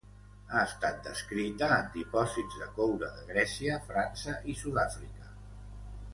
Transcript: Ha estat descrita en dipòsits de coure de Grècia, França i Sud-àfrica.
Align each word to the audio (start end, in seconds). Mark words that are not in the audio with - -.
Ha 0.51 0.61
estat 0.67 0.95
descrita 1.07 1.67
en 1.75 1.91
dipòsits 1.97 2.57
de 2.63 2.69
coure 2.79 3.11
de 3.19 3.29
Grècia, 3.29 3.77
França 3.93 4.35
i 4.55 4.59
Sud-àfrica. 4.65 5.31